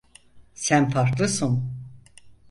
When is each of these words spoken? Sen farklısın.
Sen 0.53 0.89
farklısın. 0.89 1.71